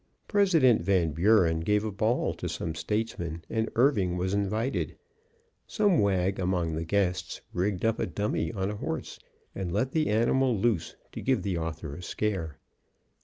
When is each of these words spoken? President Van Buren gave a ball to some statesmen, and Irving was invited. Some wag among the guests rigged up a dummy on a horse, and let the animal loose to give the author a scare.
President 0.27 0.81
Van 0.81 1.11
Buren 1.11 1.59
gave 1.59 1.83
a 1.83 1.91
ball 1.91 2.33
to 2.33 2.49
some 2.49 2.73
statesmen, 2.73 3.43
and 3.51 3.69
Irving 3.75 4.17
was 4.17 4.33
invited. 4.33 4.95
Some 5.67 5.99
wag 5.99 6.39
among 6.39 6.73
the 6.73 6.85
guests 6.85 7.41
rigged 7.53 7.85
up 7.85 7.99
a 7.99 8.07
dummy 8.07 8.51
on 8.51 8.71
a 8.71 8.77
horse, 8.77 9.19
and 9.53 9.71
let 9.71 9.91
the 9.91 10.07
animal 10.09 10.57
loose 10.57 10.95
to 11.11 11.21
give 11.21 11.43
the 11.43 11.59
author 11.59 11.93
a 11.93 12.01
scare. 12.01 12.57